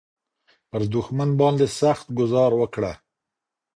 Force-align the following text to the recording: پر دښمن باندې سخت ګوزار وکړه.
پر 0.69 0.81
دښمن 0.93 1.29
باندې 1.41 1.67
سخت 1.79 2.07
ګوزار 2.17 2.51
وکړه. 2.57 2.93